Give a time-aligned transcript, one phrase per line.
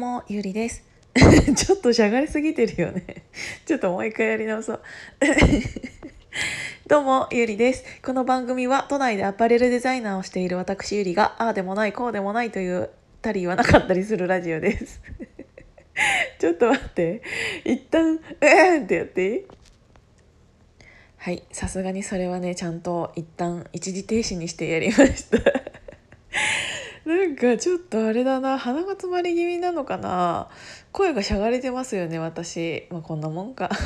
[0.00, 0.82] もゆりです。
[1.54, 3.04] ちょっとしゃがれすぎてるよね。
[3.66, 4.80] ちょっともう一回やり直そう。
[6.88, 7.84] どうもゆりです。
[8.02, 12.88] この番組は都内でアパレルデザイナーをしている私ゆりがああでもないこうでもないという
[13.20, 15.02] たり言わなかったりするラジオです。
[16.38, 17.20] ちょっと待って。
[17.66, 19.46] 一旦うーんってやっていい？
[21.18, 25.59] はいさすがにそれはねちゃんと一旦一時停止にしてやりました。
[27.04, 30.48] なんかちょっとあれだな鼻が詰まり気味なのかな。
[30.92, 32.86] 声がしゃがれてますよね私。
[32.90, 33.70] まあこんなもんか。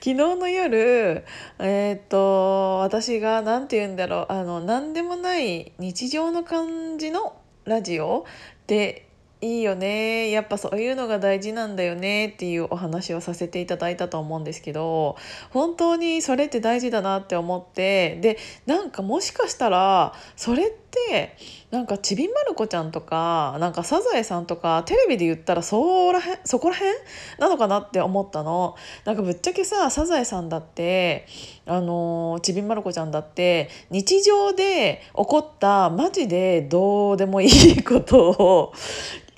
[0.00, 1.24] 昨日の夜
[1.58, 8.24] えー、っと私が何て言うんだろうあの何でもない日常の感じのラジオ
[8.66, 9.09] で
[9.42, 10.30] いいよね。
[10.30, 15.16] やっぱそういうのが大事なんだよねっていうお話をさせていただいたと思うんですけど
[15.50, 21.36] 本当にそれって大事だなって思ってでなんかもしかしたらそれって
[21.70, 26.92] なんかちびまる子ちゃんとかなんかサザエさんとかテレビで言ったらそらへんそこら辺
[27.38, 31.26] なのかなって思ったのなんかぶっちゃけさサザエさんだって
[31.66, 38.72] あのちびまる子ちゃんだって日常で起こったマジでどうでもいいことを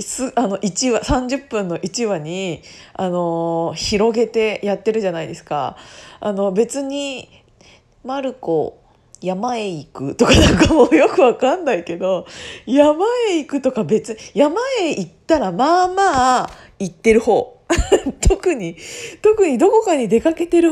[0.01, 2.63] すあの1話30分の1話に、
[2.95, 5.77] あの広げてやってるじゃないですか。
[6.19, 7.29] あの別に
[8.05, 8.82] マルコ
[9.23, 12.27] 山へ行くとかなんかもうよくわかんないけど
[12.67, 17.59] 山へ行くとか別山へ行ったらまあまあ行ってる方。
[18.21, 18.77] 特に
[19.23, 20.71] 特にどこかに出かけてる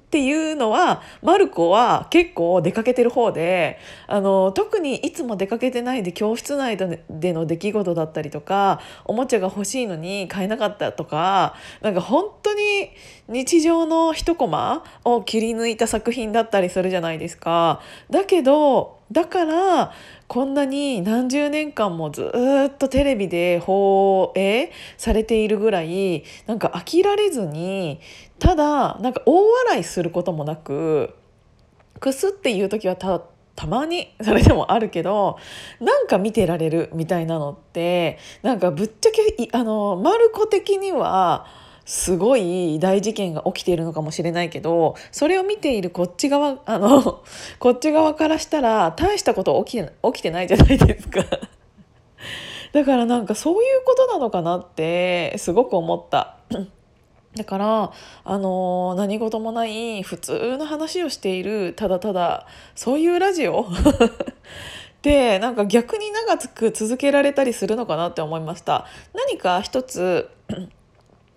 [0.00, 12.90] っていうのはマルコは結構出かけてる方であの特にいつも出かけてないで教室内での出来事だったりとかおもちゃが欲しいのに買えなかったとかなんか本当に
[13.28, 17.80] 日常の一コマを切り抜いた作品だったりするじゃないですか。
[18.10, 19.92] だけどだから
[20.28, 22.30] こんなに何十年間もず
[22.68, 28.00] っとテレビで放映されているぐらいなんか飽きられずに
[28.38, 31.14] ただなんか大笑いすることもなく
[32.00, 33.22] くすっていう時はた
[33.56, 35.38] たまにそれでもあるけど
[35.80, 41.46] なんか見てられるみたいなのってなんかぶっちゃけあのマルコ的には
[41.84, 47.22] すごい大事件が起きているのかもしれないけどそれを見ているこっち側 あの
[47.58, 51.24] こっち側からしたら大したこと起き起きてないじゃないですか。
[52.72, 56.36] だからなんかそういうことなのかなってすごく思った。
[57.36, 57.92] だから
[58.24, 62.46] あの、何事もない普通の話をしているただただ
[62.76, 63.66] そういうラジオ
[65.02, 70.30] でなんか逆に長く続けられたりするのかなって思いました何か一つ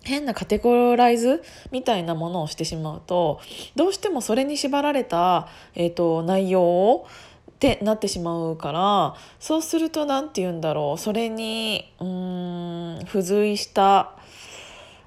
[0.08, 3.40] 変なカテゴライズみたいなものをしてしまうと
[3.76, 7.06] どうしてもそれに縛られた、えーと、内容を
[7.50, 14.12] ってなってしまうからそうすると何て言うんだろうそれにうーん付随した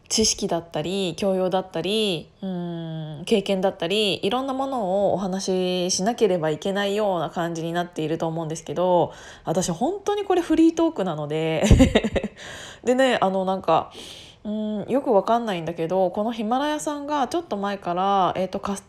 [0.10, 9.14] 知識だったり教養だったりうん経験だったりいろんなものをお話ししなければいけないような感じになっていると思うんですけど
[9.46, 11.64] 私本当にこれフリートークなので
[12.84, 13.94] でねあのなんか
[14.44, 18.84] うんよくわかんないんだけどこのヒマラヤさんがちょっと前から、えーと、カス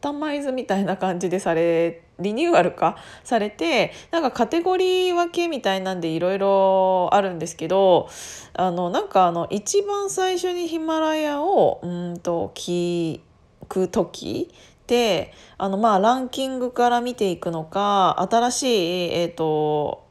[0.00, 8.08] タマイズみたいな感じでされリニューアル化されてなんかカテゴリー分けみたいなんでいろいろあるんですけど
[8.54, 13.20] あのなんかあの一番最初にヒマラヤをうんと聞
[13.68, 20.09] く時ってあのまあランキングから見ていくのか新しいえっ、ー、と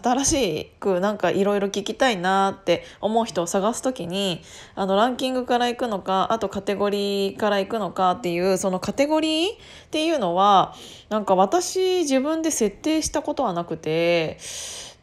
[0.00, 4.42] 新しくなんかいろいろ聞きたいなって思う人を探す時に
[4.74, 9.56] あのランキングから行くのかあとカテゴリーから行くのかっていうそのカテゴリーっ
[9.90, 10.74] ていうのは
[11.08, 14.38] なんか私自分で設定したことはなくて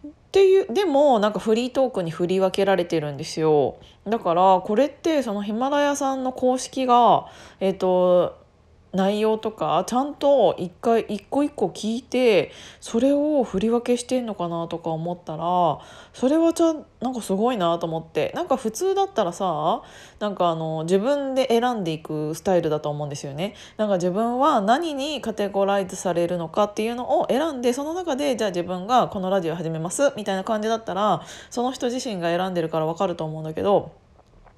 [0.06, 3.78] っていうでもなんかフリートークに振り分けられてるんですよ。
[4.08, 7.28] だからこれってそのヒマラヤさんの公式が
[7.60, 8.38] えっ、ー、と
[8.92, 12.52] 内容とかちゃんと一回一個一個聞いて
[12.82, 15.80] それを振り分けしてんのかなとか思ったら
[16.14, 19.84] それはちゃなんかすごいなと思ってなんか普通だったらさ
[20.20, 23.54] なんかあの自分で選んでいくスタイルだと思うんですよね。
[23.78, 31.22] なんか自分は何にカテゴライズされるのかっていうのを選んでその中でじゃあ自分がこのラジオ始めますみたいな感じだったら
[31.52, 34.09] その人自身が選んでるから分かると思うんだけど。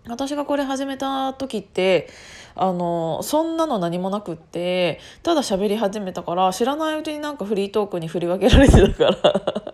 [0.07, 2.09] 私がこれ始めた時って
[2.55, 9.17] あのそんなの何もなくってただ喋り始めたから知らないうちになんかフリートークに振り分けられてたから。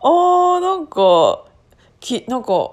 [0.00, 1.44] あーなんか
[2.00, 2.72] きなんか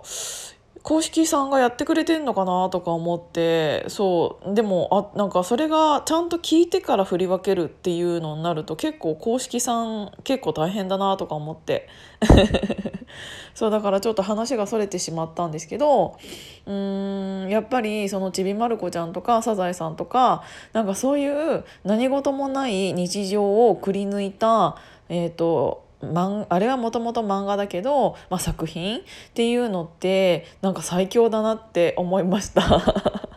[0.85, 11.89] 公式さんがやってくれてんのかなとか思ってそうでもあなんかそれがちゃんと聞いてから振り分けるっていうのになると結構公式さん結構大変だなとか思って。
[13.55, 16.17] そうだからちょっと話がそれてしまったんですけど
[16.65, 20.43] うーんやっぱりそのちびまる子ちゃんとかサザエさんとか
[20.73, 24.75] なんかそういう何事もない日常をくり抜いた
[25.07, 25.84] えっ、ー、と
[26.49, 29.01] あれはもともと漫画だけど、まあ、作品っ
[29.33, 33.34] ていうのってなんか最強だなって思いました。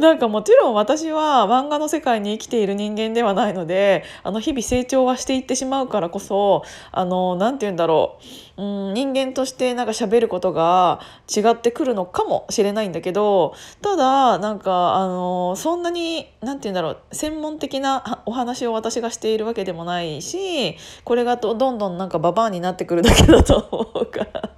[0.00, 8.18] なんかもちろん私は漫画の世界に生きている人間ではないのであの日々成長はしていってしまうからこそあの何て言うんだろ
[8.56, 24.50] う、うん、人間としてなんか喋ることが違ってくるのかもしれないんだけどただなんかあのそんなに何て言うんだろう専門的なお話を私がしているわけでもないしこれがどんどんなんかババアになってくるだけだと思うから。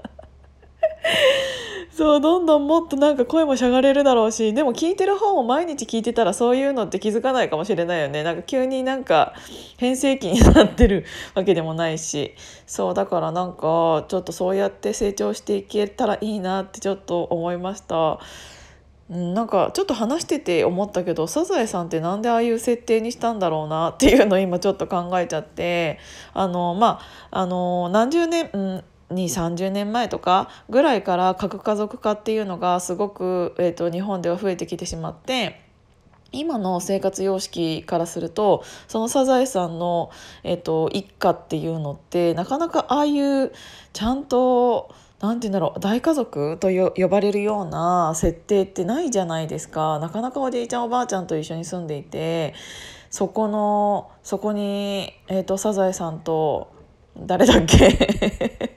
[1.94, 8.22] そうどんどんもっとなんか声もしゃがれるだろうしでも聞いてる方も毎日聞いてたらそういうのって気づかないかもしれないよね。
[8.22, 9.34] なんか急になんか
[9.76, 11.04] 変声期になってる
[11.34, 12.34] わけでもないし。
[12.66, 18.18] そうだからなんかちょっとそうやって成長していけたらいいなってちょっと思いました。
[19.10, 25.98] なんかちょっと話してて思ったけどサザエさんって何でああいう設定にしたんだろうなっていうのを今ちょっと考えちゃって。
[26.32, 27.00] あのま
[27.30, 35.60] ああの何十年、うん、2 3 0年前とかぐらいから核家族化っていうのがすごく、えーと、日本では増えてきてしまって。
[36.34, 40.10] 今の生活様式からするとそのサザエさんの、
[40.44, 43.52] えーと、一家っていうのってなかなかああいう
[43.92, 52.54] ちゃんと何て言うんだろう大家族と呼ばれるような設定ってないじゃないですかなかなかおじいちゃんおばあちゃんと一緒に住んでいて
[53.10, 56.72] そこのそこに、えーとサザエさんと
[57.18, 58.71] 誰だっけ？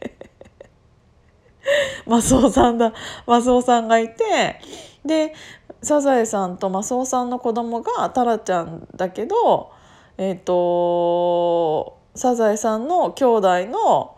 [2.06, 2.94] マスオさんだ。
[3.26, 4.60] マスオさんがいて
[5.06, 5.34] で
[5.82, 9.72] サザエさんとマスオさんの子供がタラちゃんだけど
[10.18, 14.16] えっ、ー、とサザエさんの兄弟の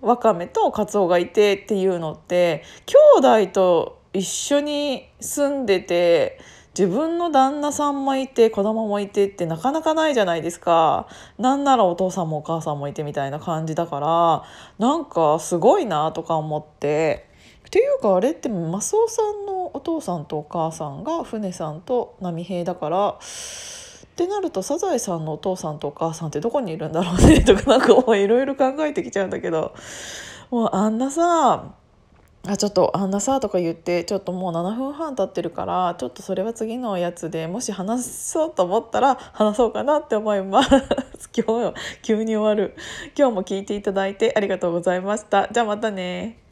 [0.00, 6.38] ワカメとカツオがいてっていうのって兄弟と一緒に住んでて
[6.76, 11.08] 自分の旦那さんもいて子供もいてってなかなかないじゃないですか。
[11.38, 14.44] なんならお父さんもお母さんもいてみたいな感じだから
[14.78, 17.26] なんかすごいなとか思って。
[17.66, 23.14] っていうかあれってマスオさんのお父さんとお母さんが船さんと波平だからっ
[24.16, 29.74] てなるとサザエさんのお父さんとお母さんってどこにいるんだろうねとかなんかいろいろ考えてきちゃうんだけど。
[30.50, 31.74] もうあんなさ
[32.46, 40.70] あちょっとあんなさとか言ってちょっともう7分半経ってるからちょっとそれは次のやつでもし話そうと思ったら話そうかなって思います。
[41.36, 42.74] 今日急に終わる。
[43.16, 45.48] 今日も聞いていただいてありがとうございました。
[45.52, 46.47] じゃあまたね